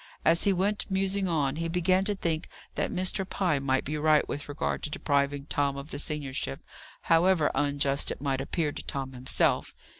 As 0.25 0.45
he 0.45 0.51
went 0.51 0.89
musing 0.89 1.27
on, 1.27 1.57
he 1.57 1.67
began 1.67 2.03
to 2.05 2.15
think 2.15 2.47
that 2.73 2.89
Mr. 2.91 3.23
Pye 3.23 3.59
might 3.59 3.85
be 3.85 3.99
right 3.99 4.27
with 4.27 4.49
regard 4.49 4.81
to 4.81 4.89
depriving 4.89 5.45
Tom 5.45 5.77
of 5.77 5.91
the 5.91 5.99
seniorship, 5.99 6.63
however 7.01 7.51
unjust 7.53 8.09
it 8.09 8.19
might 8.19 8.41
appear 8.41 8.71
to 8.71 8.81
Tom 8.81 9.13
himself. 9.13 9.75